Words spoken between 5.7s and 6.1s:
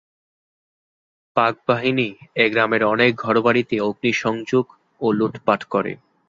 করে।